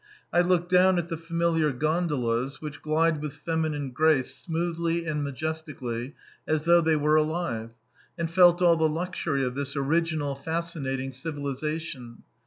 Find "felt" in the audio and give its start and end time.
8.27-8.63